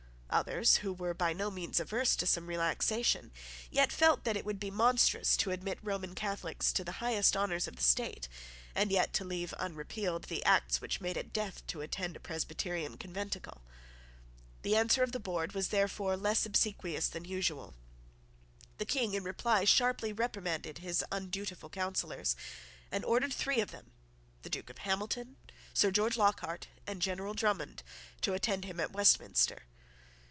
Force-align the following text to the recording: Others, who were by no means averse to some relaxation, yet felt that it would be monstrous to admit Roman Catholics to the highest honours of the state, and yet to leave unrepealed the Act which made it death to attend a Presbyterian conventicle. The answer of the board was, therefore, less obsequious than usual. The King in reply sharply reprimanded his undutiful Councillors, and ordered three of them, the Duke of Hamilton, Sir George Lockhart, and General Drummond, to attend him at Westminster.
Others, 0.33 0.77
who 0.77 0.93
were 0.93 1.13
by 1.13 1.33
no 1.33 1.51
means 1.51 1.81
averse 1.81 2.15
to 2.15 2.25
some 2.25 2.47
relaxation, 2.47 3.33
yet 3.69 3.91
felt 3.91 4.23
that 4.23 4.37
it 4.37 4.45
would 4.45 4.61
be 4.61 4.71
monstrous 4.71 5.35
to 5.35 5.51
admit 5.51 5.77
Roman 5.83 6.15
Catholics 6.15 6.71
to 6.71 6.85
the 6.85 6.93
highest 7.03 7.35
honours 7.35 7.67
of 7.67 7.75
the 7.75 7.83
state, 7.83 8.29
and 8.73 8.93
yet 8.93 9.11
to 9.15 9.25
leave 9.25 9.51
unrepealed 9.59 10.23
the 10.23 10.43
Act 10.45 10.77
which 10.77 11.01
made 11.01 11.17
it 11.17 11.33
death 11.33 11.67
to 11.67 11.81
attend 11.81 12.15
a 12.15 12.21
Presbyterian 12.21 12.95
conventicle. 12.97 13.61
The 14.61 14.73
answer 14.77 15.03
of 15.03 15.11
the 15.11 15.19
board 15.19 15.51
was, 15.53 15.67
therefore, 15.67 16.15
less 16.15 16.45
obsequious 16.45 17.09
than 17.09 17.25
usual. 17.25 17.73
The 18.77 18.85
King 18.85 19.13
in 19.15 19.25
reply 19.25 19.65
sharply 19.65 20.13
reprimanded 20.13 20.77
his 20.77 21.03
undutiful 21.11 21.67
Councillors, 21.69 22.37
and 22.89 23.03
ordered 23.03 23.33
three 23.33 23.59
of 23.59 23.71
them, 23.71 23.91
the 24.43 24.49
Duke 24.49 24.69
of 24.69 24.77
Hamilton, 24.77 25.35
Sir 25.73 25.91
George 25.91 26.15
Lockhart, 26.15 26.69
and 26.87 27.01
General 27.01 27.33
Drummond, 27.33 27.83
to 28.21 28.33
attend 28.33 28.63
him 28.63 28.79
at 28.79 28.93
Westminster. 28.93 29.63